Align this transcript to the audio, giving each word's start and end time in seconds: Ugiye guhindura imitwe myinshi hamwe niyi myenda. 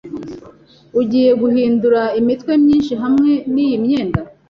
Ugiye 0.99 1.31
guhindura 1.41 2.01
imitwe 2.19 2.51
myinshi 2.63 2.93
hamwe 3.03 3.31
niyi 3.53 3.75
myenda. 3.83 4.21